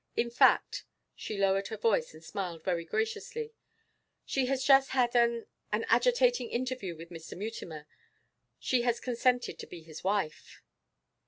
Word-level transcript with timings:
In 0.15 0.31
fact,' 0.31 0.83
she 1.15 1.37
lowered 1.37 1.67
her 1.67 1.77
voice 1.77 2.15
and 2.15 2.23
smiled 2.23 2.63
very 2.63 2.83
graciously, 2.85 3.53
'she 4.25 4.47
has 4.47 4.63
just 4.63 4.89
had 4.97 5.15
an 5.15 5.45
an 5.71 5.85
agitating 5.89 6.49
interview 6.49 6.95
with 6.97 7.11
Mr. 7.11 7.37
Mutimer 7.37 7.85
she 8.57 8.81
has 8.81 8.99
consented 8.99 9.59
to 9.59 9.67
be 9.67 9.83
his 9.83 10.03
wife. 10.03 10.63